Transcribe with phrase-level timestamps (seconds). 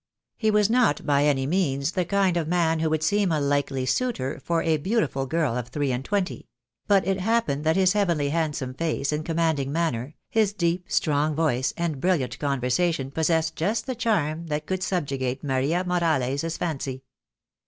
[0.35, 3.85] He was not by any means the kind of man who would seem a likely
[3.85, 6.47] suitor for a beauti ful girl of three and twenty;
[6.87, 11.71] but it happened that his heavily handsome face and commanding manner, his deep, strong voice
[11.77, 17.03] and brilliant conversation possessed just the charm that could subjugate Maria Morales' fancy.